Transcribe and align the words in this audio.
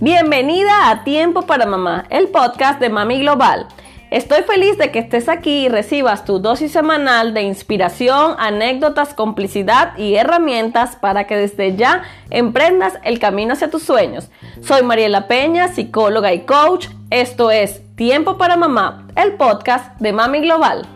Bienvenida 0.00 0.90
a 0.90 1.02
Tiempo 1.02 1.42
para 1.42 1.64
Mamá, 1.64 2.04
el 2.10 2.28
podcast 2.28 2.78
de 2.78 2.90
Mami 2.90 3.20
Global. 3.20 3.68
Estoy 4.10 4.42
feliz 4.42 4.76
de 4.76 4.90
que 4.90 4.98
estés 4.98 5.28
aquí 5.28 5.64
y 5.64 5.68
recibas 5.68 6.24
tu 6.24 6.38
dosis 6.40 6.72
semanal 6.72 7.32
de 7.32 7.42
inspiración, 7.42 8.34
anécdotas, 8.38 9.14
complicidad 9.14 9.96
y 9.96 10.16
herramientas 10.16 10.96
para 10.96 11.26
que 11.26 11.36
desde 11.36 11.74
ya 11.74 12.02
emprendas 12.28 12.98
el 13.02 13.18
camino 13.18 13.54
hacia 13.54 13.70
tus 13.70 13.82
sueños. 13.82 14.30
Soy 14.60 14.82
Mariela 14.82 15.26
Peña, 15.26 15.68
psicóloga 15.68 16.34
y 16.34 16.40
coach. 16.40 16.88
Esto 17.08 17.50
es 17.50 17.80
Tiempo 17.96 18.36
para 18.36 18.56
Mamá, 18.56 19.08
el 19.16 19.32
podcast 19.32 19.98
de 20.00 20.12
Mami 20.12 20.40
Global. 20.40 20.86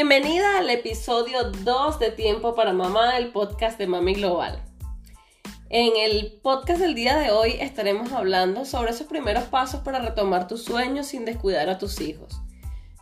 Bienvenida 0.00 0.58
al 0.58 0.70
episodio 0.70 1.50
2 1.50 1.98
de 1.98 2.12
Tiempo 2.12 2.54
para 2.54 2.72
Mamá, 2.72 3.18
el 3.18 3.32
podcast 3.32 3.76
de 3.80 3.88
Mami 3.88 4.14
Global. 4.14 4.62
En 5.70 5.96
el 5.96 6.38
podcast 6.40 6.78
del 6.78 6.94
día 6.94 7.16
de 7.16 7.32
hoy 7.32 7.56
estaremos 7.58 8.12
hablando 8.12 8.64
sobre 8.64 8.92
esos 8.92 9.08
primeros 9.08 9.46
pasos 9.46 9.80
para 9.80 9.98
retomar 9.98 10.46
tus 10.46 10.62
sueños 10.62 11.08
sin 11.08 11.24
descuidar 11.24 11.68
a 11.68 11.78
tus 11.78 12.00
hijos. 12.00 12.40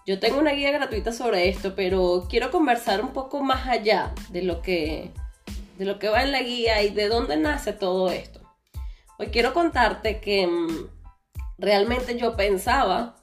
Yo 0.06 0.18
tengo 0.18 0.38
una 0.38 0.52
guía 0.52 0.70
gratuita 0.70 1.12
sobre 1.12 1.50
esto, 1.50 1.74
pero 1.76 2.24
quiero 2.30 2.50
conversar 2.50 3.02
un 3.02 3.12
poco 3.12 3.42
más 3.42 3.66
allá 3.66 4.14
de 4.30 4.40
lo 4.40 4.62
que, 4.62 5.10
de 5.76 5.84
lo 5.84 5.98
que 5.98 6.08
va 6.08 6.22
en 6.22 6.32
la 6.32 6.40
guía 6.40 6.82
y 6.82 6.88
de 6.88 7.08
dónde 7.08 7.36
nace 7.36 7.74
todo 7.74 8.10
esto. 8.10 8.40
Hoy 9.18 9.26
quiero 9.26 9.52
contarte 9.52 10.18
que 10.22 10.46
mm, 10.46 10.88
realmente 11.58 12.16
yo 12.16 12.36
pensaba 12.36 13.16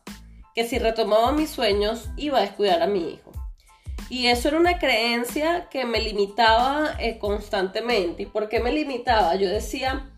que 0.54 0.64
si 0.64 0.78
retomaba 0.78 1.32
mis 1.32 1.50
sueños 1.50 2.10
iba 2.18 2.38
a 2.38 2.42
descuidar 2.42 2.84
a 2.84 2.88
mi 2.88 3.14
hijo. 3.14 3.23
Y 4.10 4.28
eso 4.28 4.50
era 4.50 4.58
una 4.60 4.78
creencia 4.78 5.70
que 5.70 5.86
me 5.86 6.00
limitaba 6.00 6.96
eh, 7.00 7.18
constantemente. 7.18 8.24
¿Y 8.24 8.26
por 8.26 8.50
qué 8.50 8.60
me 8.60 8.72
limitaba? 8.72 9.36
Yo 9.36 9.50
decía, 9.50 10.12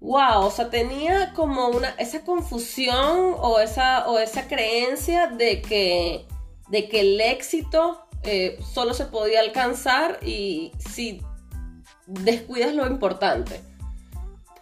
wow, 0.00 0.44
o 0.44 0.50
sea, 0.50 0.70
tenía 0.70 1.32
como 1.34 1.68
una, 1.68 1.90
esa 1.90 2.24
confusión 2.24 3.34
o 3.38 3.60
esa, 3.60 4.08
o 4.08 4.18
esa 4.18 4.48
creencia 4.48 5.28
de 5.28 5.62
que, 5.62 6.26
de 6.68 6.88
que 6.88 7.00
el 7.00 7.20
éxito 7.20 8.06
eh, 8.22 8.58
solo 8.72 8.94
se 8.94 9.06
podía 9.06 9.40
alcanzar 9.40 10.18
y 10.22 10.72
si 10.78 11.22
descuidas 12.06 12.74
lo 12.74 12.86
importante. 12.86 13.60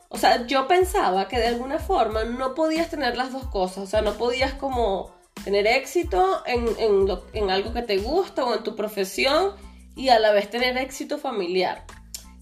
O 0.09 0.19
sea, 0.19 0.47
yo 0.47 0.69
pensaba 0.69 1.27
que 1.27 1.39
de 1.39 1.47
alguna 1.47 1.79
forma 1.79 2.25
no 2.25 2.55
podías 2.55 2.91
tener 2.91 3.17
las 3.17 3.33
dos 3.33 3.47
cosas, 3.47 3.79
o 3.79 3.87
sea, 3.87 4.03
no 4.03 4.13
podías 4.15 4.53
como 4.55 5.15
tener 5.45 5.67
éxito 5.67 6.43
en, 6.47 7.51
algo 7.51 7.73
que 7.73 7.83
te 7.83 7.99
gusta 7.99 8.45
o 8.45 8.55
en 8.55 8.63
tu 8.63 8.77
profesión 8.77 9.55
y 9.97 10.09
a 10.09 10.19
la 10.19 10.33
vez 10.33 10.51
tener 10.51 10.77
éxito 10.79 11.19
familiar. 11.19 11.85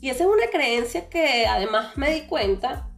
Y 0.00 0.08
esa 0.10 0.24
es 0.24 0.30
una 0.30 0.46
creencia 0.50 1.08
que 1.08 1.46
además 1.46 1.96
me 1.96 2.12
di 2.12 2.22
cuenta 2.22 2.88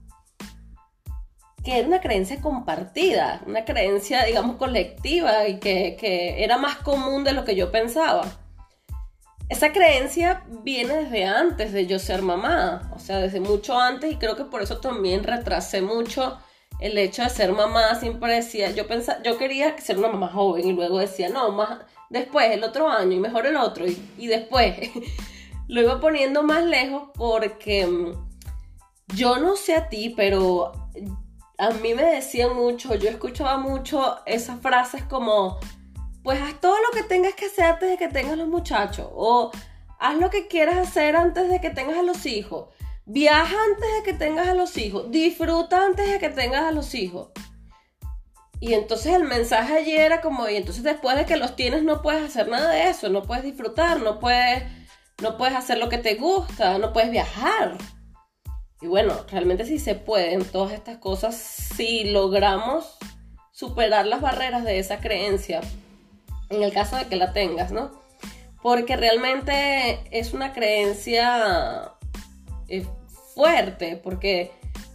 que 1.64 1.78
era 1.78 1.86
una 1.86 2.00
creencia 2.00 2.40
compartida, 2.40 3.40
una 3.46 3.64
creencia, 3.64 4.24
digamos, 4.24 4.56
colectiva 4.56 5.46
y 5.46 5.60
que, 5.60 5.96
que, 5.98 6.42
era 6.42 6.58
más 6.58 6.77
común 6.77 7.22
de 7.22 7.32
lo 7.32 7.44
que 7.44 7.54
yo 7.54 7.70
pensaba. 7.70 8.22
Esa 9.48 9.72
creencia 9.72 10.44
viene 10.48 11.04
desde 11.04 11.24
antes 11.24 11.72
de 11.72 11.86
yo 11.86 11.98
ser 11.98 12.22
mamá, 12.22 12.90
o 12.94 12.98
sea, 12.98 13.18
desde 13.18 13.38
mucho 13.38 13.78
antes 13.78 14.10
y 14.10 14.16
creo 14.16 14.34
que 14.34 14.44
por 14.44 14.62
eso 14.62 14.78
también 14.78 15.22
retrasé 15.22 15.82
mucho 15.82 16.38
el 16.83 16.98
hecho 16.98 17.22
de 17.22 17.30
ser 17.30 17.52
mamá 17.52 17.94
siempre 17.94 18.34
decía, 18.34 18.72
yo 18.72 18.88
pensaba, 18.88 19.22
yo 19.22 19.38
quería 19.38 19.78
ser 19.78 19.98
una 19.98 20.08
mamá 20.08 20.28
joven 20.28 20.66
y 20.66 20.72
luego 20.72 20.98
decía, 20.98 21.28
no, 21.28 21.52
más 21.52 21.78
después, 22.11 22.51
el 22.51 22.64
otro 22.64 22.89
año 22.89 23.12
y 23.12 23.20
mejor 23.20 23.46
el 23.46 23.56
otro 23.56 23.86
y, 23.86 24.27
después. 24.27 24.90
lo 25.68 25.80
iba 25.80 26.01
poniendo 26.01 26.42
más 26.42 26.64
lejos 26.64 27.05
porque 27.14 27.86
mm, 27.86 28.12
yo 29.14 29.39
no 29.39 29.55
sé 29.55 29.77
a 29.77 29.89
ti, 29.89 30.12
pero 30.17 30.73
a 31.56 31.70
mí 31.70 31.95
me 31.95 32.02
decían 32.02 32.55
mucho, 32.56 32.96
yo 32.96 33.08
escuchaba 33.08 33.56
mucho 33.58 34.18
esas 34.27 34.61
frases 34.61 35.05
como, 35.05 35.61
pues 36.24 36.42
haz 36.42 36.61
todo 36.61 36.74
lo 36.74 36.90
que 36.92 37.05
tengas 37.05 37.35
que 37.35 37.46
hacer 37.46 37.67
antes 37.67 37.90
de 37.90 37.96
que 37.96 38.08
tengas 38.08 38.36
los 38.36 38.48
muchachos 38.48 39.08
o 39.14 39.52
haz 40.01 40.17
lo 40.17 40.30
que 40.30 40.48
quieras 40.48 40.77
hacer 40.77 41.14
antes 41.14 41.48
de 41.48 41.61
que 41.61 41.70
tengas 41.70 41.98
a 41.98 42.02
los 42.02 42.27
hijos. 42.27 42.70
Viaja 43.05 43.57
antes 43.68 43.89
de 43.96 44.02
que 44.05 44.18
tengas 44.18 44.48
a 44.48 44.55
los 44.55 44.79
hijos. 44.79 45.11
Disfruta 45.11 45.85
antes 45.85 46.11
de 46.11 46.18
que 46.18 46.29
tengas 46.29 46.63
a 46.63 46.73
los 46.73 46.95
hijos. 46.95 47.30
Y 48.61 48.74
entonces 48.74 49.14
el 49.14 49.24
mensaje 49.24 49.74
allí 49.74 49.96
era 49.96 50.20
como, 50.20 50.48
y 50.48 50.55
entonces 50.55 50.85
después 50.85 51.17
de 51.17 51.27
que 51.27 51.36
los 51.36 51.57
tienes 51.57 51.83
no 51.83 52.01
puedes 52.01 52.23
hacer 52.23 52.46
nada 52.46 52.70
de 52.70 52.91
eso, 52.91 53.08
no 53.08 53.24
puedes 53.24 53.42
disfrutar, 53.42 54.01
no 54.01 54.20
puedes, 54.20 54.62
no 55.20 55.36
puedes 55.36 55.57
hacer 55.57 55.79
lo 55.79 55.89
que 55.89 55.98
te 55.98 56.14
gusta, 56.14 56.79
no 56.79 56.92
puedes 56.92 57.11
viajar. 57.11 57.77
Y 58.80 58.86
bueno, 58.86 59.17
realmente 59.29 59.64
sí 59.64 59.80
se 59.80 59.96
pueden 59.96 60.45
todas 60.45 60.73
estas 60.74 60.98
cosas 60.98 61.35
si 61.35 62.05
logramos 62.05 62.98
superar 63.51 64.07
las 64.07 64.20
barreras 64.20 64.62
de 64.62 64.79
esa 64.79 65.01
creencia, 65.01 65.61
en 66.48 66.62
el 66.62 66.73
caso 66.73 66.95
de 66.95 67.07
que 67.07 67.17
la 67.17 67.33
tengas, 67.33 67.73
¿no? 67.73 67.91
Porque 68.62 68.96
realmente 68.96 70.05
es 70.12 70.35
una 70.35 70.52
creencia 70.52 71.95
fuerte, 73.34 74.00
porque 74.02 74.50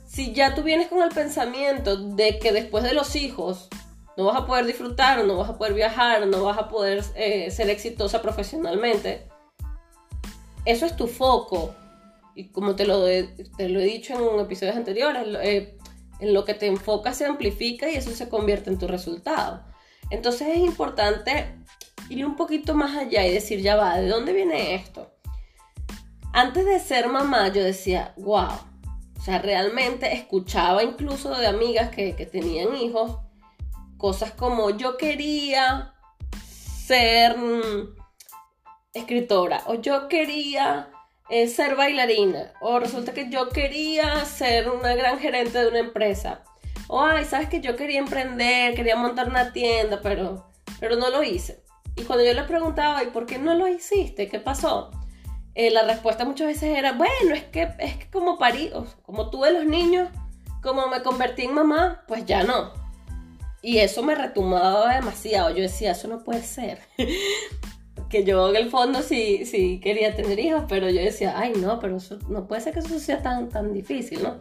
si 0.07 0.33
ya 0.33 0.55
tú 0.55 0.63
vienes 0.63 0.87
con 0.87 1.01
el 1.03 1.09
pensamiento 1.09 1.97
de 1.97 2.39
que 2.39 2.51
después 2.51 2.83
de 2.83 2.93
los 2.93 3.15
hijos 3.15 3.69
no 4.15 4.25
vas 4.25 4.37
a 4.37 4.45
poder 4.45 4.65
disfrutar, 4.65 5.23
no 5.25 5.37
vas 5.37 5.49
a 5.49 5.57
poder 5.57 5.73
viajar, 5.73 6.25
no 6.25 6.43
vas 6.43 6.57
a 6.57 6.69
poder 6.69 7.03
eh, 7.15 7.51
ser 7.51 7.69
exitosa 7.69 8.21
profesionalmente, 8.21 9.27
eso 10.65 10.85
es 10.85 10.95
tu 10.95 11.07
foco. 11.07 11.75
Y 12.35 12.49
como 12.49 12.75
te 12.75 12.85
lo, 12.85 13.07
he, 13.07 13.23
te 13.57 13.69
lo 13.69 13.79
he 13.79 13.85
dicho 13.85 14.13
en 14.13 14.39
episodios 14.39 14.75
anteriores, 14.75 15.23
eh, 15.41 15.77
en 16.19 16.33
lo 16.33 16.45
que 16.45 16.53
te 16.53 16.67
enfocas 16.67 17.17
se 17.17 17.25
amplifica 17.25 17.89
y 17.89 17.95
eso 17.95 18.11
se 18.11 18.29
convierte 18.29 18.69
en 18.69 18.77
tu 18.77 18.87
resultado. 18.87 19.63
Entonces 20.09 20.47
es 20.49 20.57
importante 20.57 21.55
ir 22.09 22.25
un 22.25 22.35
poquito 22.35 22.73
más 22.73 22.95
allá 22.95 23.25
y 23.25 23.33
decir, 23.33 23.61
ya 23.61 23.75
va, 23.75 23.97
¿de 23.97 24.07
dónde 24.07 24.33
viene 24.33 24.75
esto? 24.75 25.16
Antes 26.33 26.65
de 26.65 26.79
ser 26.79 27.07
mamá 27.09 27.47
yo 27.49 27.63
decía, 27.63 28.13
wow, 28.17 28.49
o 29.17 29.21
sea, 29.21 29.39
realmente 29.39 30.13
escuchaba 30.13 30.83
incluso 30.83 31.35
de 31.35 31.47
amigas 31.47 31.89
que, 31.89 32.13
tenían 32.31 32.75
hijos 32.75 33.17
cosas 33.97 34.31
como 34.31 34.69
yo 34.71 34.97
quería 34.97 35.93
ser 36.85 37.35
escritora 38.93 39.63
o 39.65 39.75
yo 39.75 40.07
quería 40.07 40.89
eh, 41.29 41.47
ser 41.47 41.75
bailarina 41.75 42.53
o 42.61 42.79
resulta 42.79 43.13
que 43.13 43.29
yo 43.29 43.49
quería 43.49 44.23
ser 44.25 44.69
una 44.69 44.95
gran 44.95 45.19
gerente 45.19 45.59
de 45.59 45.67
una 45.67 45.79
empresa 45.79 46.43
o 46.87 47.01
ay, 47.01 47.25
sabes 47.25 47.49
que 47.49 47.59
yo 47.59 47.75
quería 47.75 47.99
emprender, 47.99 48.73
quería 48.75 48.95
montar 48.95 49.27
una 49.27 49.51
tienda, 49.51 49.99
pero, 50.01 50.49
pero 50.79 50.95
no 50.95 51.09
lo 51.09 51.21
hice. 51.21 51.63
Y 51.95 52.03
cuando 52.03 52.23
yo 52.23 52.33
le 52.33 52.43
preguntaba, 52.43 53.03
¿y 53.03 53.07
por 53.07 53.25
qué 53.25 53.37
no 53.37 53.55
lo 53.55 53.67
hiciste? 53.67 54.29
¿Qué 54.29 54.39
pasó? 54.39 54.91
Eh, 55.59 55.71
la 55.71 55.81
respuesta 55.81 56.23
muchas 56.23 56.45
veces 56.45 56.77
era, 56.77 56.91
bueno, 56.91 57.33
es 57.33 57.45
que, 57.45 57.67
es 57.79 57.97
que 57.97 58.07
como 58.11 58.37
parí, 58.37 58.71
como 59.01 59.31
tuve 59.31 59.51
los 59.51 59.65
niños, 59.65 60.07
como 60.61 60.87
me 60.87 61.01
convertí 61.01 61.45
en 61.45 61.55
mamá, 61.55 62.03
pues 62.07 62.27
ya 62.27 62.43
no. 62.43 62.73
Y 63.63 63.79
eso 63.79 64.03
me 64.03 64.13
retumaba 64.13 64.93
demasiado. 64.93 65.49
Yo 65.49 65.63
decía, 65.63 65.93
eso 65.93 66.07
no 66.09 66.23
puede 66.23 66.43
ser. 66.43 66.77
que 68.09 68.23
yo 68.23 68.51
en 68.51 68.55
el 68.55 68.69
fondo 68.69 69.01
sí, 69.01 69.47
sí 69.47 69.79
quería 69.81 70.15
tener 70.15 70.37
hijos, 70.37 70.65
pero 70.69 70.91
yo 70.91 71.01
decía, 71.01 71.33
ay 71.35 71.53
no, 71.57 71.79
pero 71.79 71.97
eso, 71.97 72.19
no 72.29 72.47
puede 72.47 72.61
ser 72.61 72.73
que 72.73 72.81
eso 72.81 72.99
sea 72.99 73.23
tan, 73.23 73.49
tan 73.49 73.73
difícil, 73.73 74.21
¿no? 74.21 74.37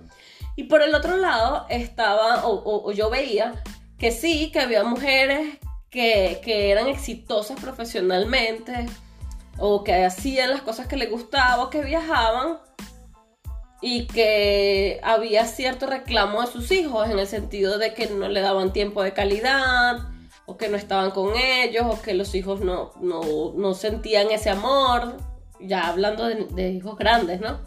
Y 0.54 0.64
por 0.64 0.82
el 0.82 0.94
otro 0.94 1.16
lado 1.16 1.64
estaba, 1.70 2.42
o, 2.44 2.92
yo 2.92 3.08
veía 3.08 3.62
que 3.98 4.10
sí, 4.10 4.50
que 4.52 4.60
había 4.60 4.84
mujeres 4.84 5.56
que, 5.88 6.42
que 6.44 6.70
eran 6.70 6.88
exitosas 6.88 7.58
profesionalmente, 7.58 8.86
o 9.58 9.84
que 9.84 10.04
hacían 10.04 10.50
las 10.50 10.62
cosas 10.62 10.86
que 10.86 10.96
les 10.96 11.10
gustaba 11.10 11.64
o 11.64 11.70
que 11.70 11.82
viajaban 11.82 12.58
y 13.80 14.06
que 14.06 15.00
había 15.02 15.44
cierto 15.44 15.86
reclamo 15.86 16.40
a 16.40 16.46
sus 16.46 16.70
hijos 16.72 17.08
en 17.10 17.18
el 17.18 17.26
sentido 17.26 17.78
de 17.78 17.94
que 17.94 18.08
no 18.08 18.28
le 18.28 18.40
daban 18.40 18.72
tiempo 18.72 19.02
de 19.02 19.12
calidad 19.12 19.98
o 20.46 20.56
que 20.56 20.68
no 20.68 20.76
estaban 20.76 21.10
con 21.10 21.34
ellos 21.36 21.84
o 21.88 22.00
que 22.00 22.14
los 22.14 22.34
hijos 22.34 22.60
no, 22.60 22.92
no, 23.00 23.74
sentían 23.74 24.30
ese 24.30 24.50
amor, 24.50 25.16
ya 25.60 25.88
hablando 25.88 26.26
de, 26.26 26.46
de 26.46 26.70
hijos 26.70 26.96
grandes, 26.96 27.40
¿no? 27.40 27.58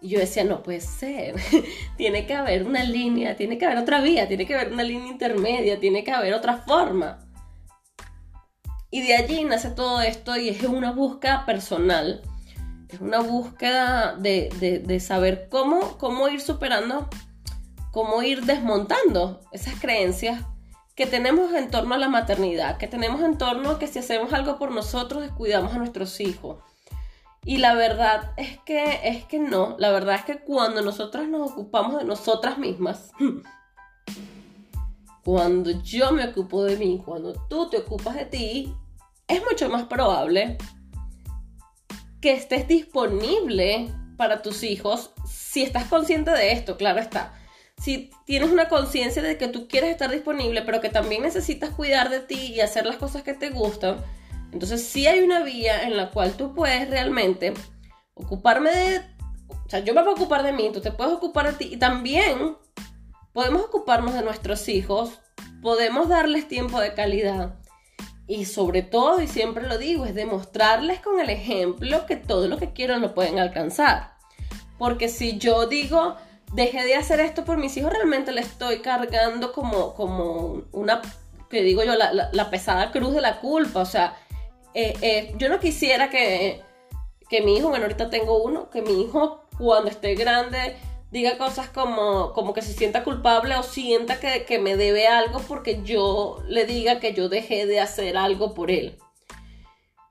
Y 0.00 0.10
yo 0.10 0.20
decía, 0.20 0.44
no 0.44 0.62
puede 0.62 0.80
ser, 0.80 1.34
tiene 1.96 2.26
que 2.26 2.34
haber 2.34 2.64
una 2.64 2.84
línea, 2.84 3.36
tiene 3.36 3.58
que 3.58 3.66
haber 3.66 3.78
otra 3.78 4.00
vía, 4.00 4.28
tiene 4.28 4.46
que 4.46 4.54
haber 4.54 4.72
una 4.72 4.84
línea 4.84 5.08
intermedia, 5.08 5.80
tiene 5.80 6.04
que 6.04 6.12
haber 6.12 6.34
otra 6.34 6.58
forma. 6.58 7.18
Y 8.90 9.02
de 9.02 9.14
allí 9.14 9.44
nace 9.44 9.70
todo 9.70 10.00
esto 10.00 10.36
y 10.36 10.48
es 10.48 10.62
una 10.62 10.92
búsqueda 10.92 11.44
personal, 11.44 12.22
es 12.88 13.00
una 13.00 13.20
búsqueda 13.20 14.16
de, 14.16 15.00
saber 15.00 15.48
cómo, 15.50 15.98
cómo 15.98 16.28
ir 16.28 16.40
superando 16.40 17.08
cómo 17.92 18.22
ir 18.22 18.44
desmontando 18.44 19.40
esas 19.52 19.74
creencias 19.80 20.44
que 20.94 21.06
tenemos 21.06 21.52
en 21.52 21.70
torno 21.70 21.94
a 21.94 21.98
la 21.98 22.08
maternidad, 22.08 22.76
que 22.76 22.88
tenemos 22.88 23.22
en 23.22 23.38
torno 23.38 23.70
a 23.70 23.78
que 23.78 23.86
si 23.86 23.98
hacemos 23.98 24.32
algo 24.32 24.58
por 24.58 24.72
nosotros 24.72 25.22
descuidamos 25.22 25.74
a 25.74 25.78
nuestros 25.78 26.20
hijos. 26.20 26.58
Y 27.44 27.58
la 27.58 27.74
verdad 27.74 28.32
es 28.36 28.58
que 28.60 29.00
es 29.04 29.24
que 29.24 29.38
no, 29.38 29.76
la 29.78 29.90
verdad 29.90 30.16
es 30.16 30.24
que 30.24 30.38
cuando 30.38 30.82
nosotras 30.82 31.28
nos 31.28 31.52
ocupamos 31.52 31.98
de 31.98 32.04
nosotras 32.04 32.58
mismas, 32.58 33.12
cuando 35.28 35.82
yo 35.82 36.10
me 36.12 36.26
ocupo 36.26 36.64
de 36.64 36.78
mí, 36.78 37.02
cuando 37.04 37.34
tú 37.50 37.68
te 37.68 37.76
ocupas 37.76 38.14
de 38.14 38.24
ti, 38.24 38.74
es 39.26 39.42
mucho 39.44 39.68
más 39.68 39.84
probable 39.84 40.56
que 42.22 42.32
estés 42.32 42.66
disponible 42.66 43.92
para 44.16 44.40
tus 44.40 44.62
hijos 44.62 45.10
si 45.30 45.62
estás 45.62 45.84
consciente 45.84 46.30
de 46.30 46.52
esto, 46.52 46.78
claro 46.78 47.00
está. 47.00 47.34
Si 47.76 48.10
tienes 48.24 48.50
una 48.50 48.70
conciencia 48.70 49.20
de 49.20 49.36
que 49.36 49.48
tú 49.48 49.68
quieres 49.68 49.90
estar 49.90 50.10
disponible, 50.10 50.62
pero 50.62 50.80
que 50.80 50.88
también 50.88 51.20
necesitas 51.20 51.74
cuidar 51.74 52.08
de 52.08 52.20
ti 52.20 52.54
y 52.54 52.60
hacer 52.60 52.86
las 52.86 52.96
cosas 52.96 53.22
que 53.22 53.34
te 53.34 53.50
gustan, 53.50 53.98
entonces 54.50 54.82
sí 54.82 55.08
hay 55.08 55.20
una 55.20 55.42
vía 55.42 55.82
en 55.82 55.98
la 55.98 56.10
cual 56.10 56.38
tú 56.38 56.54
puedes 56.54 56.88
realmente 56.88 57.52
ocuparme 58.14 58.70
de... 58.70 59.00
O 59.50 59.68
sea, 59.68 59.80
yo 59.80 59.92
me 59.92 60.00
voy 60.00 60.12
a 60.12 60.14
ocupar 60.14 60.42
de 60.42 60.52
mí, 60.52 60.70
tú 60.72 60.80
te 60.80 60.90
puedes 60.90 61.12
ocupar 61.12 61.48
de 61.48 61.52
ti 61.52 61.74
y 61.74 61.76
también 61.76 62.56
podemos 63.38 63.62
ocuparnos 63.62 64.14
de 64.14 64.22
nuestros 64.22 64.68
hijos, 64.68 65.20
podemos 65.62 66.08
darles 66.08 66.48
tiempo 66.48 66.80
de 66.80 66.92
calidad. 66.94 67.54
Y 68.26 68.46
sobre 68.46 68.82
todo, 68.82 69.22
y 69.22 69.28
siempre 69.28 69.64
lo 69.68 69.78
digo, 69.78 70.06
es 70.06 70.16
demostrarles 70.16 70.98
con 70.98 71.20
el 71.20 71.30
ejemplo 71.30 72.04
que 72.04 72.16
todo 72.16 72.48
lo 72.48 72.56
que 72.56 72.72
quieran 72.72 73.00
lo 73.00 73.14
pueden 73.14 73.38
alcanzar. 73.38 74.14
Porque 74.76 75.08
si 75.08 75.38
yo 75.38 75.68
digo, 75.68 76.16
dejé 76.52 76.82
de 76.82 76.96
hacer 76.96 77.20
esto 77.20 77.44
por 77.44 77.58
mis 77.58 77.76
hijos, 77.76 77.92
realmente 77.92 78.32
le 78.32 78.40
estoy 78.40 78.80
cargando 78.80 79.52
como, 79.52 79.94
como 79.94 80.64
una, 80.72 81.00
que 81.48 81.62
digo 81.62 81.84
yo, 81.84 81.94
la, 81.94 82.50
pesada 82.50 82.90
cruz 82.90 83.14
de 83.14 83.20
la 83.20 83.38
culpa. 83.38 83.82
O 83.82 83.86
sea, 83.86 84.16
eh, 84.74 84.94
eh, 85.00 85.34
yo 85.38 85.48
no 85.48 85.60
quisiera 85.60 86.10
que, 86.10 86.64
que 87.28 87.40
mi 87.42 87.56
hijo, 87.56 87.68
bueno, 87.68 87.84
ahorita 87.84 88.10
tengo 88.10 88.42
uno, 88.42 88.68
que 88.68 88.82
mi 88.82 89.00
hijo 89.00 89.44
cuando 89.58 89.90
esté 89.90 90.16
grande 90.16 90.76
diga 91.10 91.38
cosas 91.38 91.68
como, 91.68 92.32
como 92.32 92.52
que 92.54 92.62
se 92.62 92.72
sienta 92.72 93.04
culpable 93.04 93.56
o 93.56 93.62
sienta 93.62 94.20
que, 94.20 94.44
que 94.44 94.58
me 94.58 94.76
debe 94.76 95.06
algo 95.06 95.40
porque 95.40 95.82
yo 95.82 96.42
le 96.48 96.66
diga 96.66 97.00
que 97.00 97.14
yo 97.14 97.28
dejé 97.28 97.66
de 97.66 97.80
hacer 97.80 98.16
algo 98.16 98.54
por 98.54 98.70
él. 98.70 98.98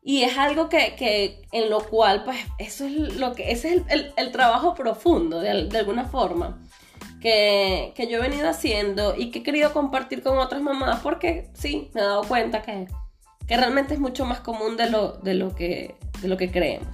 Y 0.08 0.24
es 0.24 0.38
algo 0.38 0.70
que, 0.70 1.42
en 1.52 1.70
lo 1.70 1.82
cual, 1.82 2.24
pues, 2.24 2.38
eso 2.60 2.86
es 2.86 3.18
lo 3.18 3.34
que, 3.34 3.52
ese 3.52 3.84
es 3.90 4.06
el, 4.16 4.32
trabajo 4.32 4.74
profundo, 4.74 5.42
de, 5.42 5.50
alguna 5.78 6.06
forma, 6.06 6.64
que, 7.20 7.94
yo 8.10 8.18
he 8.18 8.22
venido 8.22 8.48
haciendo 8.48 9.16
y 9.18 9.32
que 9.32 9.40
he 9.40 9.44
querido 9.44 9.74
compartir 9.74 10.24
con 10.24 10.38
otras 10.38 10.62
mamás, 10.62 11.02
porque 11.02 11.50
sí, 11.56 11.92
me 11.94 12.00
he 12.00 12.04
dado 12.06 12.24
cuenta 12.24 12.62
que, 12.62 12.88
realmente 13.50 13.96
es 13.96 14.00
mucho 14.00 14.24
más 14.24 14.40
común 14.40 14.78
de 14.78 14.90
lo, 14.90 15.12
de, 15.18 15.34
lo 15.34 15.54
que, 15.54 15.98
de 16.22 16.30
lo 16.30 16.38
que 16.38 16.52
creemos. 16.52 16.88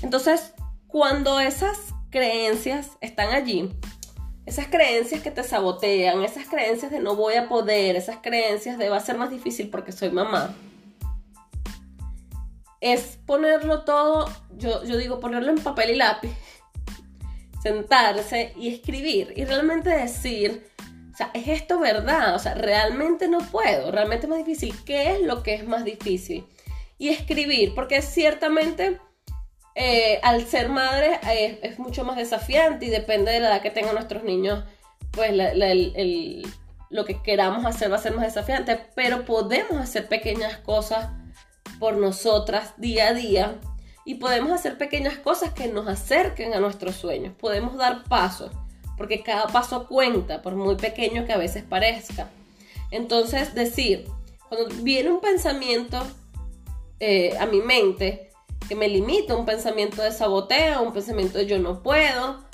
Entonces, 0.00 0.54
cuando 0.86 1.40
esas 1.40 1.93
creencias 2.14 2.92
están 3.00 3.34
allí, 3.34 3.68
esas 4.46 4.68
creencias 4.68 5.20
que 5.20 5.32
te 5.32 5.42
sabotean, 5.42 6.22
esas 6.22 6.46
creencias 6.46 6.92
de 6.92 7.00
no 7.00 7.16
voy 7.16 7.34
a 7.34 7.48
poder, 7.48 7.96
esas 7.96 8.18
creencias 8.18 8.78
de 8.78 8.88
va 8.88 8.98
a 8.98 9.00
ser 9.00 9.18
más 9.18 9.32
difícil 9.32 9.68
porque 9.68 9.90
soy 9.90 10.12
mamá, 10.12 10.54
es 12.80 13.18
ponerlo 13.26 13.82
todo, 13.82 14.30
yo, 14.56 14.84
yo 14.84 14.96
digo, 14.96 15.18
ponerlo 15.18 15.50
en 15.50 15.58
papel 15.58 15.90
y 15.90 15.96
lápiz, 15.96 16.30
sentarse 17.64 18.52
y 18.56 18.68
escribir 18.68 19.32
y 19.34 19.44
realmente 19.44 19.90
decir, 19.90 20.70
o 21.12 21.16
sea, 21.16 21.32
¿es 21.34 21.48
esto 21.48 21.80
verdad? 21.80 22.36
O 22.36 22.38
sea, 22.38 22.54
realmente 22.54 23.26
no 23.26 23.38
puedo, 23.38 23.90
realmente 23.90 24.26
es 24.26 24.30
más 24.30 24.38
difícil. 24.38 24.72
¿Qué 24.84 25.16
es 25.16 25.22
lo 25.22 25.42
que 25.42 25.54
es 25.54 25.66
más 25.66 25.84
difícil? 25.84 26.46
Y 26.96 27.08
escribir, 27.08 27.74
porque 27.74 28.02
ciertamente 28.02 29.00
eh, 29.74 30.20
al 30.22 30.46
ser 30.46 30.68
madre 30.68 31.18
eh, 31.28 31.58
es 31.62 31.78
mucho 31.78 32.04
más 32.04 32.16
desafiante 32.16 32.86
y 32.86 32.90
depende 32.90 33.32
de 33.32 33.40
la 33.40 33.48
edad 33.48 33.62
que 33.62 33.70
tengan 33.70 33.94
nuestros 33.94 34.22
niños, 34.22 34.64
pues 35.10 35.32
lo 36.90 37.04
que 37.04 37.22
queramos 37.22 37.64
hacer 37.66 37.90
va 37.90 37.96
a 37.96 38.00
ser 38.00 38.14
más 38.14 38.24
desafiante, 38.24 38.78
pero 38.94 39.24
podemos 39.24 39.80
hacer 39.80 40.08
pequeñas 40.08 40.58
cosas 40.58 41.08
por 41.80 41.96
nosotras 41.96 42.74
día 42.76 43.08
a 43.08 43.14
día 43.14 43.60
y 44.04 44.16
podemos 44.16 44.52
hacer 44.52 44.78
pequeñas 44.78 45.16
cosas 45.18 45.52
que 45.54 45.66
nos 45.66 45.88
acerquen 45.88 46.54
a 46.54 46.60
nuestros 46.60 46.94
sueños. 46.94 47.34
Podemos 47.38 47.76
dar 47.76 48.04
pasos, 48.04 48.52
porque 48.96 49.22
cada 49.22 49.48
paso 49.48 49.88
cuenta, 49.88 50.42
por 50.42 50.54
muy 50.54 50.76
pequeño 50.76 51.24
que 51.26 51.32
a 51.32 51.38
veces 51.38 51.64
parezca. 51.64 52.28
Entonces, 52.90 53.54
decir, 53.54 54.06
cuando 54.48 54.68
viene 54.82 55.10
un 55.10 55.20
pensamiento 55.20 56.00
eh, 57.00 57.36
a 57.38 57.46
mi 57.46 57.60
mente 57.60 58.30
que 58.68 58.74
me 58.74 58.88
limita, 58.88 59.36
un 59.36 59.46
pensamiento 59.46 60.02
de 60.02 60.12
saboteo, 60.12 60.82
un 60.82 60.92
pensamiento 60.92 61.38
de 61.38 61.46
yo 61.46 61.58
no 61.58 61.82
puedo, 61.82 62.44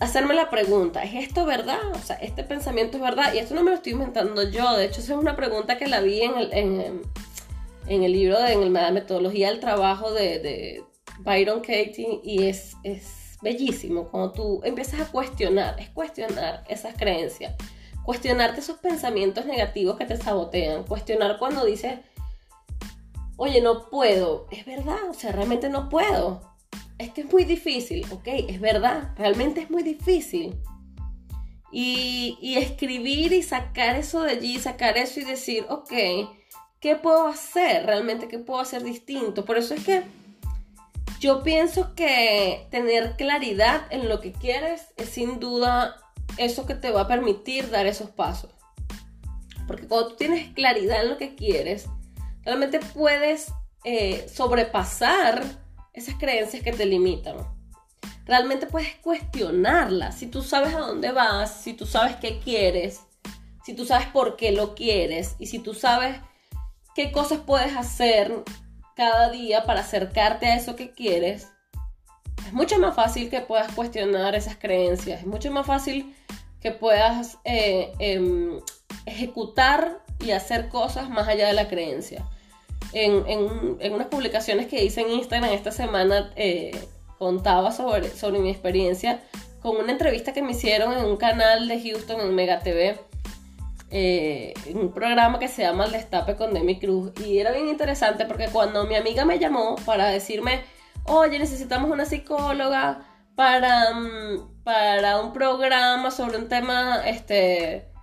hacerme 0.00 0.34
la 0.34 0.50
pregunta, 0.50 1.02
¿es 1.02 1.14
esto 1.14 1.44
verdad? 1.44 1.80
O 1.92 1.98
sea, 1.98 2.16
este 2.16 2.44
pensamiento 2.44 2.96
es 2.96 3.02
verdad. 3.02 3.32
Y 3.34 3.38
esto 3.38 3.54
no 3.54 3.62
me 3.62 3.70
lo 3.70 3.76
estoy 3.76 3.92
inventando 3.92 4.48
yo. 4.48 4.76
De 4.76 4.86
hecho, 4.86 5.00
esa 5.00 5.14
es 5.14 5.18
una 5.18 5.36
pregunta 5.36 5.78
que 5.78 5.86
la 5.86 6.00
vi 6.00 6.22
en 6.22 6.36
el, 6.36 6.52
en, 6.52 8.02
el 8.02 8.12
libro, 8.12 8.40
de, 8.40 8.52
en 8.52 8.72
la 8.72 8.90
metodología 8.90 9.48
del 9.50 9.60
trabajo 9.60 10.12
de, 10.12 10.84
Byron 11.20 11.60
Katie. 11.60 12.20
Y 12.22 12.44
es, 12.46 12.76
es 12.82 13.38
bellísimo 13.42 14.08
cuando 14.10 14.32
tú 14.32 14.60
empiezas 14.64 15.00
a 15.00 15.06
cuestionar, 15.06 15.78
es 15.78 15.90
cuestionar 15.90 16.64
esas 16.68 16.96
creencias. 16.96 17.54
Cuestionarte 18.04 18.60
esos 18.60 18.78
pensamientos 18.78 19.46
negativos 19.46 19.96
que 19.96 20.04
te 20.04 20.16
sabotean. 20.16 20.84
Cuestionar 20.84 21.38
cuando 21.38 21.64
dices, 21.64 21.94
oye, 23.36 23.60
no 23.60 23.88
puedo. 23.90 24.46
Es 24.50 24.64
verdad, 24.64 25.08
o 25.08 25.14
sea, 25.14 25.32
realmente 25.32 25.68
no 25.68 25.88
puedo 25.88 26.54
es 26.98 27.10
que 27.10 27.22
es 27.22 27.32
muy 27.32 27.44
difícil, 27.44 28.06
ok, 28.10 28.26
es 28.48 28.60
verdad, 28.60 29.12
realmente 29.16 29.60
es 29.60 29.70
muy 29.70 29.82
difícil. 29.82 30.54
Y, 31.76 32.54
escribir 32.56 33.32
y 33.32 33.42
sacar 33.42 33.96
eso 33.96 34.22
de 34.22 34.32
allí, 34.32 34.60
sacar 34.60 34.96
eso 34.96 35.18
y 35.18 35.24
decir, 35.24 35.66
ok, 35.68 35.92
¿qué 36.78 36.94
puedo 36.94 37.26
hacer? 37.26 37.84
Realmente, 37.84 38.28
¿qué 38.28 38.38
puedo 38.38 38.60
hacer 38.60 38.84
distinto? 38.84 39.44
Por 39.44 39.58
eso 39.58 39.74
es 39.74 39.84
que 39.84 40.02
yo 41.18 41.42
pienso 41.42 41.96
que 41.96 42.68
tener 42.70 43.16
claridad 43.16 43.88
en 43.90 44.08
lo 44.08 44.20
que 44.20 44.30
quieres 44.30 44.86
es 44.96 45.08
sin 45.08 45.40
duda 45.40 45.96
eso 46.36 46.64
que 46.64 46.76
te 46.76 46.92
va 46.92 47.02
a 47.02 47.08
permitir 47.08 47.70
dar 47.70 47.86
esos 47.86 48.10
pasos. 48.10 48.52
Porque 49.66 49.88
cuando 49.88 50.10
tú 50.10 50.16
tienes 50.16 50.52
claridad 50.52 51.02
en 51.02 51.10
lo 51.10 51.18
que 51.18 51.34
quieres, 51.34 51.86
realmente 52.44 52.80
puedes 52.80 53.52
eh, 53.84 54.26
sobrepasar 54.32 55.44
esas 55.92 56.14
creencias 56.16 56.62
que 56.62 56.72
te 56.72 56.86
limitan. 56.86 57.36
Realmente 58.26 58.66
puedes 58.66 58.94
cuestionarlas. 58.96 60.18
Si 60.18 60.26
tú 60.26 60.42
sabes 60.42 60.74
a 60.74 60.80
dónde 60.80 61.12
vas, 61.12 61.62
si 61.62 61.74
tú 61.74 61.86
sabes 61.86 62.16
qué 62.16 62.40
quieres, 62.40 63.00
si 63.64 63.74
tú 63.74 63.84
sabes 63.84 64.06
por 64.08 64.36
qué 64.36 64.52
lo 64.52 64.74
quieres 64.74 65.36
y 65.38 65.46
si 65.46 65.58
tú 65.58 65.74
sabes 65.74 66.18
qué 66.94 67.12
cosas 67.12 67.40
puedes 67.46 67.76
hacer 67.76 68.42
cada 68.96 69.30
día 69.30 69.64
para 69.64 69.80
acercarte 69.80 70.46
a 70.46 70.56
eso 70.56 70.76
que 70.76 70.92
quieres, 70.92 71.48
es 72.46 72.52
mucho 72.52 72.78
más 72.78 72.94
fácil 72.94 73.30
que 73.30 73.40
puedas 73.40 73.72
cuestionar 73.72 74.34
esas 74.34 74.56
creencias. 74.56 75.20
Es 75.20 75.26
mucho 75.26 75.50
más 75.50 75.66
fácil 75.66 76.14
que 76.60 76.70
puedas 76.70 77.38
eh, 77.44 77.92
em, 77.98 78.60
ejecutar 79.04 80.02
y 80.20 80.30
hacer 80.30 80.68
cosas 80.68 81.10
más 81.10 81.28
allá 81.28 81.46
de 81.46 81.52
la 81.52 81.68
creencia 81.68 82.24
en, 82.94 83.92
unas 83.92 84.06
publicaciones 84.06 84.66
que 84.66 84.84
hice 84.84 85.02
en 85.02 85.10
Instagram 85.10 85.50
esta 85.52 85.72
semana, 85.72 86.32
eh, 86.36 86.72
contaba 87.18 87.72
sobre, 87.72 88.08
sobre 88.10 88.38
mi 88.38 88.50
experiencia 88.50 89.20
con 89.60 89.76
una 89.76 89.92
entrevista 89.92 90.32
que 90.32 90.42
me 90.42 90.52
hicieron 90.52 90.92
en 90.92 91.04
un 91.04 91.16
canal 91.16 91.68
de 91.68 91.80
Houston, 91.82 92.20
en 92.20 92.34
Mega 92.34 92.60
TV, 92.60 93.00
eh, 93.90 94.52
en 94.66 94.78
un 94.78 94.92
programa 94.92 95.38
que 95.38 95.48
se 95.48 95.62
llama 95.62 95.86
El 95.86 95.92
Destape 95.92 96.36
con 96.36 96.52
Demi 96.52 96.78
Cruz. 96.78 97.12
Y 97.24 97.38
era 97.38 97.50
bien 97.50 97.68
interesante 97.68 98.26
porque 98.26 98.48
cuando 98.48 98.84
mi 98.84 98.94
amiga 98.94 99.24
me 99.24 99.38
llamó 99.38 99.76
para 99.86 100.08
decirme, 100.08 100.60
oye, 101.06 101.38
necesitamos 101.38 101.90
una 101.90 102.04
psicóloga 102.04 103.06
para, 103.34 103.94
mm, 103.94 104.62
para 104.64 105.20
un 105.20 105.32
programa 105.32 106.10
sobre 106.10 106.36
un 106.36 106.48
tema, 106.48 107.02
este 107.06 107.93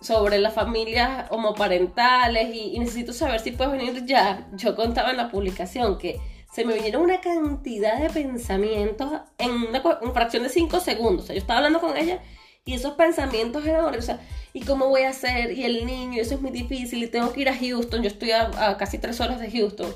sobre 0.00 0.38
las 0.38 0.54
familias 0.54 1.26
homoparentales 1.30 2.54
y, 2.54 2.78
necesito 2.78 3.12
saber 3.12 3.40
si 3.40 3.52
puedes 3.52 3.72
venir 3.72 4.04
ya. 4.06 4.48
Yo 4.54 4.74
contaba 4.74 5.10
en 5.10 5.18
la 5.18 5.30
publicación 5.30 5.98
que 5.98 6.18
se 6.52 6.64
me 6.64 6.74
vinieron 6.74 7.02
una 7.02 7.20
cantidad 7.20 8.00
de 8.00 8.10
pensamientos 8.10 9.10
en 9.38 9.50
una, 9.50 9.82
fracción 10.12 10.42
de 10.42 10.48
5 10.48 10.80
segundos. 10.80 11.24
O 11.24 11.26
sea, 11.26 11.34
yo 11.34 11.40
estaba 11.40 11.58
hablando 11.58 11.80
con 11.80 11.96
ella 11.96 12.20
y 12.64 12.74
esos 12.74 12.94
pensamientos 12.94 13.64
eran. 13.66 13.84
O 13.84 14.02
sea, 14.02 14.20
¿y 14.52 14.62
cómo 14.62 14.88
voy 14.88 15.02
a 15.02 15.10
hacer? 15.10 15.52
Y 15.52 15.64
el 15.64 15.86
niño, 15.86 16.20
eso 16.20 16.34
es 16.34 16.40
muy 16.40 16.50
difícil 16.50 17.02
y 17.02 17.08
tengo 17.08 17.32
que 17.32 17.42
ir 17.42 17.48
a 17.48 17.56
Houston. 17.56 18.02
Yo 18.02 18.08
estoy 18.08 18.32
a, 18.32 18.76
casi 18.78 18.98
3 18.98 19.20
horas 19.20 19.40
de 19.40 19.50
Houston. 19.50 19.94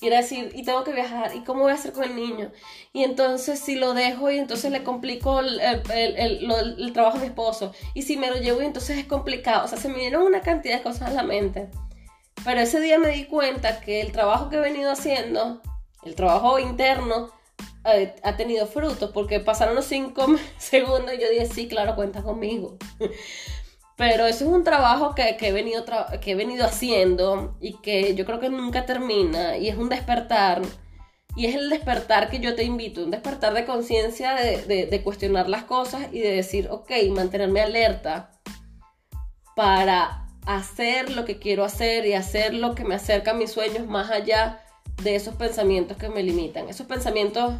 Y 0.00 0.06
era 0.06 0.18
decir, 0.18 0.50
y 0.54 0.62
tengo 0.62 0.82
que 0.82 0.92
viajar, 0.92 1.36
¿y 1.36 1.40
cómo 1.40 1.62
voy 1.62 1.72
a 1.72 1.74
hacer 1.74 1.92
con 1.92 2.04
el 2.04 2.16
niño? 2.16 2.50
Y 2.94 3.04
entonces 3.04 3.60
si 3.60 3.74
lo 3.74 3.92
dejo 3.92 4.30
y 4.30 4.38
entonces 4.38 4.72
le 4.72 4.82
complico 4.82 5.40
el, 5.40 5.60
el, 5.60 6.92
trabajo 6.94 7.18
a 7.18 7.20
mi 7.20 7.26
esposo. 7.26 7.72
Y 7.92 8.02
si 8.02 8.16
me 8.16 8.30
lo 8.30 8.36
llevo 8.36 8.62
y 8.62 8.64
entonces 8.64 8.96
es 8.96 9.04
complicado. 9.04 9.66
O 9.66 9.68
sea, 9.68 9.78
se 9.78 9.88
me 9.88 9.98
dieron 9.98 10.22
una 10.22 10.40
cantidad 10.40 10.78
de 10.78 10.82
cosas 10.82 11.10
a 11.10 11.12
la 11.12 11.22
mente. 11.22 11.68
Pero 12.44 12.60
ese 12.60 12.80
día 12.80 12.98
me 12.98 13.08
di 13.08 13.26
cuenta 13.26 13.80
que 13.80 14.00
el 14.00 14.10
trabajo 14.10 14.48
que 14.48 14.56
he 14.56 14.60
venido 14.60 14.90
haciendo, 14.90 15.60
el 16.02 16.14
trabajo 16.14 16.58
interno, 16.58 17.28
eh, 17.84 18.14
ha 18.22 18.36
tenido 18.38 18.66
frutos. 18.66 19.10
Porque 19.12 19.38
pasaron 19.40 19.74
los 19.74 19.84
cinco 19.84 20.26
segundos 20.58 21.12
y 21.12 21.20
yo 21.20 21.28
dije, 21.28 21.44
sí, 21.44 21.68
claro, 21.68 21.94
cuenta 21.94 22.22
conmigo. 22.22 22.78
Pero 24.00 24.24
eso 24.24 24.46
es 24.46 24.50
un 24.50 24.64
trabajo 24.64 25.14
que, 25.14 25.36
he 25.38 25.52
venido 25.52 25.84
que 26.22 26.30
he 26.30 26.34
venido 26.34 26.64
haciendo 26.64 27.58
y 27.60 27.74
que 27.82 28.14
yo 28.14 28.24
creo 28.24 28.40
que 28.40 28.48
nunca 28.48 28.86
termina 28.86 29.58
y 29.58 29.68
es 29.68 29.76
un 29.76 29.90
despertar. 29.90 30.62
Y 31.36 31.44
es 31.44 31.54
el 31.54 31.68
despertar 31.68 32.30
que 32.30 32.40
yo 32.40 32.54
te 32.54 32.64
invito, 32.64 33.04
un 33.04 33.10
despertar 33.10 33.52
de 33.52 33.66
conciencia 33.66 34.34
de, 34.36 34.86
de, 34.86 35.02
cuestionar 35.02 35.50
las 35.50 35.64
cosas 35.64 36.08
y 36.12 36.20
de 36.20 36.32
decir, 36.32 36.68
ok, 36.70 36.90
mantenerme 37.10 37.60
alerta 37.60 38.30
para 39.54 40.26
hacer 40.46 41.10
lo 41.10 41.26
que 41.26 41.38
quiero 41.38 41.62
hacer 41.62 42.06
y 42.06 42.14
hacer 42.14 42.54
lo 42.54 42.74
que 42.74 42.84
me 42.84 42.94
acerca 42.94 43.32
a 43.32 43.34
mis 43.34 43.52
sueños 43.52 43.86
más 43.86 44.10
allá 44.10 44.62
de 45.02 45.14
esos 45.14 45.34
pensamientos 45.34 45.98
que 45.98 46.08
me 46.08 46.22
limitan. 46.22 46.70
Esos 46.70 46.86
pensamientos 46.86 47.52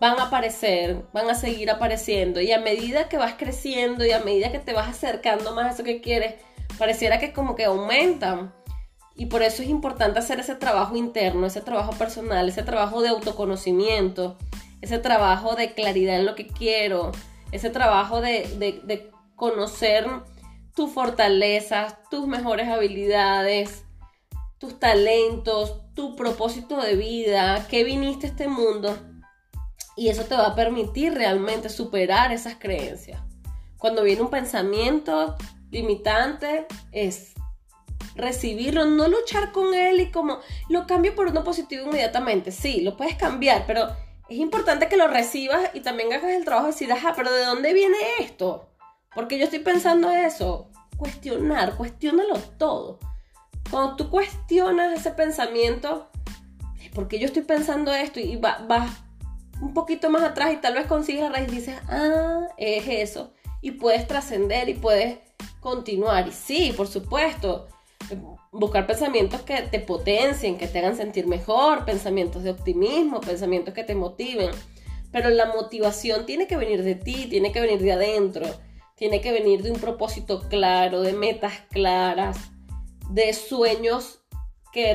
van 0.00 0.18
a 0.20 0.24
aparecer, 0.24 1.04
van 1.12 1.28
a 1.28 1.34
seguir 1.34 1.70
apareciendo 1.70 2.40
y 2.40 2.52
a 2.52 2.60
medida 2.60 3.08
que 3.08 3.18
vas 3.18 3.34
creciendo 3.36 4.04
y 4.04 4.12
a 4.12 4.20
medida 4.20 4.52
que 4.52 4.58
te 4.58 4.72
vas 4.72 4.88
acercando 4.88 5.54
más 5.54 5.66
a 5.66 5.70
eso 5.74 5.84
que 5.84 6.00
quieres, 6.00 6.34
pareciera 6.78 7.18
que 7.18 7.32
como 7.32 7.54
que 7.54 7.64
aumentan. 7.64 8.54
Y 9.16 9.26
por 9.26 9.42
eso 9.42 9.62
es 9.62 9.68
importante 9.68 10.20
hacer 10.20 10.38
ese 10.38 10.54
trabajo 10.54 10.96
interno, 10.96 11.46
ese 11.46 11.60
trabajo 11.60 11.90
personal, 11.92 12.48
ese 12.48 12.62
trabajo 12.62 13.02
de 13.02 13.08
autoconocimiento, 13.08 14.38
ese 14.80 15.00
trabajo 15.00 15.56
de 15.56 15.74
claridad 15.74 16.16
en 16.16 16.26
lo 16.26 16.36
que 16.36 16.46
quiero, 16.46 17.10
ese 17.50 17.70
trabajo 17.70 18.20
de, 18.20 18.46
de 18.84 19.10
conocer 19.34 20.06
tus 20.76 20.92
fortalezas, 20.92 21.96
tus 22.10 22.28
mejores 22.28 22.68
habilidades, 22.68 23.84
tus 24.58 24.78
talentos, 24.78 25.80
tu 25.94 26.14
propósito 26.14 26.80
de 26.80 26.94
vida, 26.94 27.66
que 27.68 27.82
viniste 27.82 28.28
a 28.28 28.30
este 28.30 28.46
mundo 28.46 28.96
y 29.98 30.08
eso 30.08 30.24
te 30.24 30.36
va 30.36 30.46
a 30.46 30.54
permitir 30.54 31.12
realmente 31.12 31.68
superar 31.68 32.32
esas 32.32 32.54
creencias. 32.54 33.20
Cuando 33.78 34.04
viene 34.04 34.22
un 34.22 34.30
pensamiento 34.30 35.36
limitante, 35.70 36.66
es 36.92 37.34
recibirlo, 38.14 38.84
no 38.84 39.08
luchar 39.08 39.50
con 39.50 39.74
él 39.74 40.00
y 40.00 40.10
como 40.12 40.38
lo 40.68 40.86
cambio 40.86 41.14
por 41.16 41.26
uno 41.26 41.42
positivo 41.42 41.86
inmediatamente. 41.86 42.52
Sí, 42.52 42.80
lo 42.80 42.96
puedes 42.96 43.16
cambiar, 43.16 43.64
pero 43.66 43.88
es 44.28 44.38
importante 44.38 44.88
que 44.88 44.96
lo 44.96 45.08
recibas 45.08 45.70
y 45.74 45.80
también 45.80 46.12
hagas 46.12 46.30
el 46.30 46.44
trabajo 46.44 46.66
de 46.66 46.72
decir, 46.72 46.92
ajá, 46.92 47.14
pero 47.16 47.32
¿de 47.32 47.44
dónde 47.44 47.72
viene 47.72 47.96
esto? 48.20 48.68
Porque 49.14 49.36
yo 49.36 49.44
estoy 49.44 49.60
pensando 49.60 50.10
eso. 50.10 50.70
Cuestionar, 50.96 51.76
cuestiónalo 51.76 52.38
todo. 52.56 53.00
Cuando 53.68 53.96
tú 53.96 54.10
cuestionas 54.10 54.98
ese 54.98 55.10
pensamiento, 55.10 56.08
porque 56.94 57.18
yo 57.18 57.26
estoy 57.26 57.42
pensando 57.42 57.92
esto 57.92 58.20
y 58.20 58.36
vas 58.36 58.60
va 58.70 58.88
un 59.60 59.74
poquito 59.74 60.10
más 60.10 60.22
atrás 60.22 60.52
y 60.52 60.56
tal 60.56 60.74
vez 60.74 60.86
consigues 60.86 61.22
la 61.22 61.30
raíz 61.30 61.48
y 61.52 61.56
dices, 61.56 61.76
ah, 61.88 62.48
es 62.56 62.86
eso. 62.86 63.32
Y 63.60 63.72
puedes 63.72 64.06
trascender 64.06 64.68
y 64.68 64.74
puedes 64.74 65.18
continuar. 65.60 66.28
Y 66.28 66.32
sí, 66.32 66.72
por 66.76 66.86
supuesto, 66.86 67.66
buscar 68.52 68.86
pensamientos 68.86 69.42
que 69.42 69.62
te 69.62 69.80
potencien, 69.80 70.58
que 70.58 70.68
te 70.68 70.78
hagan 70.78 70.96
sentir 70.96 71.26
mejor, 71.26 71.84
pensamientos 71.84 72.42
de 72.42 72.50
optimismo, 72.50 73.20
pensamientos 73.20 73.74
que 73.74 73.84
te 73.84 73.94
motiven. 73.94 74.50
Pero 75.10 75.30
la 75.30 75.46
motivación 75.46 76.26
tiene 76.26 76.46
que 76.46 76.56
venir 76.56 76.82
de 76.82 76.94
ti, 76.94 77.26
tiene 77.28 77.52
que 77.52 77.60
venir 77.60 77.80
de 77.80 77.92
adentro, 77.92 78.46
tiene 78.94 79.20
que 79.20 79.32
venir 79.32 79.62
de 79.62 79.70
un 79.70 79.80
propósito 79.80 80.48
claro, 80.48 81.02
de 81.02 81.12
metas 81.12 81.54
claras, 81.70 82.38
de 83.10 83.32
sueños 83.32 84.17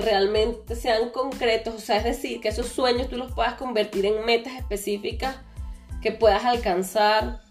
realmente 0.02 0.76
sean 0.76 1.10
concretos, 1.10 1.74
o 1.76 1.80
sea, 1.80 1.98
es 1.98 2.04
decir, 2.04 2.42
que 2.42 2.50
esos 2.50 2.68
sueños 2.68 3.10
tú 3.10 3.18
los 3.18 3.32
puedas 3.32 3.56
convertir 3.56 4.06
en 4.06 4.26
metas 4.26 4.54
específicas 4.54 5.38
que 6.02 6.12
puedas 6.12 6.46
alcanzar, 6.46 7.42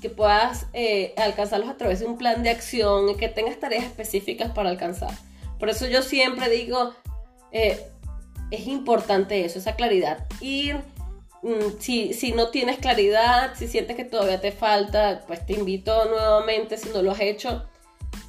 que 0.00 0.10
puedas 0.10 0.66
eh, 0.72 1.14
alcanzarlos 1.16 1.68
a 1.68 1.76
través 1.76 2.00
de 2.00 2.06
un 2.06 2.18
plan 2.18 2.42
de 2.42 2.50
acción 2.50 3.08
y 3.08 3.16
que 3.16 3.28
tengas 3.28 3.58
tareas 3.58 3.84
específicas 3.84 4.52
para 4.52 4.70
alcanzar. 4.70 5.10
Por 5.58 5.68
eso 5.68 5.86
yo 5.86 6.02
siempre 6.02 6.48
digo, 6.48 6.94
eh, 7.52 7.80
es 8.50 8.66
importante 8.66 9.44
eso, 9.44 9.58
esa 9.58 9.74
claridad. 9.74 10.26
Ir, 10.40 10.76
mm, 11.42 11.78
si, 11.80 12.12
si 12.14 12.32
no 12.32 12.48
tienes 12.48 12.78
claridad, 12.78 13.54
si 13.56 13.66
sientes 13.66 13.96
que 13.96 14.04
todavía 14.04 14.40
te 14.40 14.52
falta, 14.52 15.24
pues 15.26 15.44
te 15.44 15.54
invito 15.54 16.04
nuevamente, 16.06 16.78
si 16.78 16.88
no 16.90 17.02
lo 17.02 17.10
has 17.10 17.20
hecho, 17.20 17.64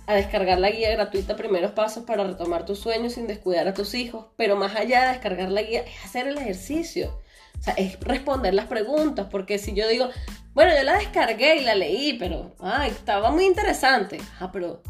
a 0.08 0.16
descargar 0.16 0.60
la 0.60 0.72
guía 0.72 0.90
gratuita 0.92 1.36
Primeros 1.36 1.74
Pasos 1.74 2.06
para 2.06 2.24
retomar 2.24 2.66
tus 2.66 2.80
sueños 2.80 3.14
sin 3.14 3.28
descuidar 3.28 3.68
a 3.68 3.74
tus 3.74 3.94
hijos. 3.94 4.28
Pero 4.38 4.56
más 4.56 4.76
allá 4.76 5.04
de 5.04 5.10
descargar 5.10 5.52
la 5.52 5.62
guía, 5.62 5.82
es 5.82 6.06
hacer 6.06 6.28
el 6.28 6.38
ejercicio. 6.38 7.22
O 7.60 7.64
sea, 7.64 7.74
es 7.74 8.00
responder 8.00 8.54
las 8.54 8.68
preguntas. 8.68 9.28
Porque 9.30 9.60
si 9.60 9.74
yo 9.74 9.88
digo, 9.88 10.08
bueno, 10.54 10.74
yo 10.76 10.84
la 10.84 10.98
descargué 10.98 11.58
y 11.58 11.66
la 11.66 11.76
leí, 11.76 12.14
pero, 12.18 12.56
ay, 12.60 12.90
estaba 12.90 13.32
muy 13.32 13.46
interesante. 13.46 14.20
Ah, 14.40 14.50
pero, 14.52 14.82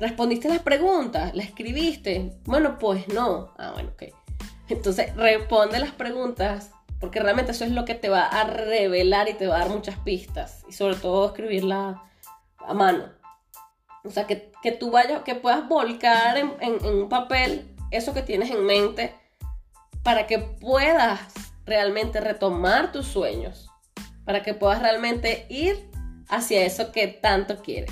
¿respondiste 0.00 0.48
las 0.48 0.60
preguntas? 0.60 1.34
¿La 1.34 1.42
escribiste? 1.42 2.32
Bueno, 2.44 2.78
pues 2.78 3.06
no. 3.08 3.52
Ah, 3.58 3.72
bueno, 3.74 3.90
ok. 3.92 4.04
Entonces, 4.70 5.14
responde 5.14 5.78
las 5.78 5.92
preguntas 5.92 6.70
porque 6.98 7.20
realmente 7.20 7.52
eso 7.52 7.64
es 7.64 7.72
lo 7.72 7.84
que 7.84 7.94
te 7.94 8.08
va 8.08 8.26
a 8.26 8.44
revelar 8.44 9.28
y 9.28 9.34
te 9.34 9.46
va 9.46 9.56
a 9.56 9.58
dar 9.60 9.68
muchas 9.68 9.98
pistas. 9.98 10.64
Y 10.66 10.72
sobre 10.72 10.96
todo 10.96 11.26
escribirla 11.26 12.02
a 12.58 12.74
mano. 12.74 13.15
O 14.06 14.10
sea, 14.10 14.26
que, 14.26 14.52
tú 14.78 14.90
vayas, 14.90 15.22
que 15.22 15.34
puedas 15.34 15.68
volcar 15.68 16.36
en, 16.36 16.84
un 16.84 17.08
papel 17.08 17.74
eso 17.90 18.14
que 18.14 18.22
tienes 18.22 18.50
en 18.50 18.64
mente 18.64 19.14
para 20.02 20.26
que 20.26 20.38
puedas 20.38 21.20
realmente 21.64 22.20
retomar 22.20 22.92
tus 22.92 23.06
sueños, 23.06 23.70
para 24.24 24.42
que 24.42 24.54
puedas 24.54 24.80
realmente 24.80 25.46
ir 25.48 25.90
hacia 26.28 26.64
eso 26.64 26.92
que 26.92 27.08
tanto 27.08 27.62
quieres. 27.62 27.90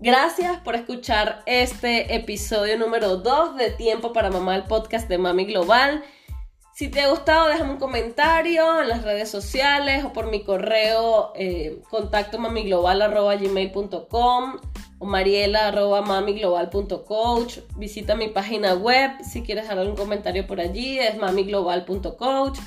Gracias 0.00 0.60
por 0.60 0.76
escuchar 0.76 1.42
este 1.44 2.14
episodio 2.14 2.78
número 2.78 3.16
2 3.16 3.56
de 3.56 3.72
Tiempo 3.72 4.12
para 4.12 4.30
Mamá, 4.30 4.54
el 4.56 4.62
podcast 4.64 5.08
de 5.08 5.18
Mami 5.18 5.46
Global. 5.46 6.04
Si 6.72 6.88
te 6.88 7.00
ha 7.00 7.10
gustado, 7.10 7.48
déjame 7.48 7.72
un 7.72 7.78
comentario 7.78 8.80
en 8.80 8.88
las 8.88 9.02
redes 9.02 9.28
sociales 9.28 10.04
o 10.04 10.12
por 10.12 10.30
mi 10.30 10.44
correo 10.44 11.32
eh, 11.34 11.82
contacto 11.90 12.38
mamiglobal.gmail.com 12.38 14.60
o 14.98 15.06
mariela.mamiglobal.coach. 15.06 17.58
Visita 17.76 18.14
mi 18.14 18.28
página 18.28 18.74
web 18.74 19.12
si 19.22 19.42
quieres 19.42 19.68
dejar 19.68 19.86
un 19.86 19.96
comentario 19.96 20.46
por 20.46 20.60
allí, 20.60 20.98
es 20.98 21.16
mamiglobal.coach. 21.16 22.58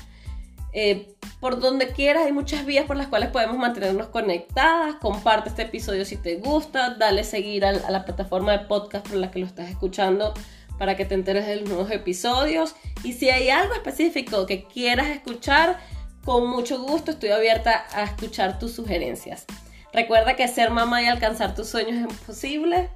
Eh, 0.74 1.14
por 1.38 1.60
donde 1.60 1.88
quieras, 1.88 2.24
hay 2.26 2.32
muchas 2.32 2.64
vías 2.64 2.86
por 2.86 2.96
las 2.96 3.08
cuales 3.08 3.30
podemos 3.30 3.58
mantenernos 3.58 4.08
conectadas. 4.08 4.96
Comparte 4.96 5.50
este 5.50 5.62
episodio 5.62 6.04
si 6.04 6.16
te 6.16 6.36
gusta, 6.36 6.94
dale 6.94 7.24
seguir 7.24 7.64
a, 7.64 7.72
la 7.72 8.04
plataforma 8.04 8.52
de 8.52 8.60
podcast 8.60 9.06
por 9.06 9.18
la 9.18 9.30
que 9.30 9.40
lo 9.40 9.46
estás 9.46 9.68
escuchando 9.68 10.32
para 10.78 10.96
que 10.96 11.04
te 11.04 11.14
enteres 11.14 11.46
de 11.46 11.56
los 11.56 11.68
nuevos 11.68 11.90
episodios. 11.90 12.74
Y 13.04 13.12
si 13.12 13.28
hay 13.28 13.50
algo 13.50 13.74
específico 13.74 14.46
que 14.46 14.64
quieras 14.64 15.08
escuchar, 15.08 15.78
con 16.24 16.48
mucho 16.48 16.80
gusto 16.80 17.10
estoy 17.10 17.30
abierta 17.30 17.84
a 17.92 18.04
escuchar 18.04 18.58
tus 18.58 18.72
sugerencias. 18.72 19.44
Recuerda 19.92 20.36
que 20.36 20.48
ser 20.48 20.70
mamá 20.70 21.02
y 21.02 21.06
alcanzar 21.06 21.54
tus 21.54 21.68
sueños 21.68 22.10
es 22.10 22.18
posible. 22.20 22.90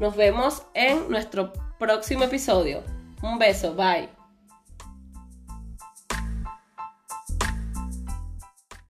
Nos 0.00 0.16
vemos 0.16 0.62
en 0.74 1.08
nuestro 1.10 1.52
próximo 1.78 2.24
episodio. 2.24 2.82
Un 3.22 3.38
beso, 3.38 3.74
bye. 3.74 4.19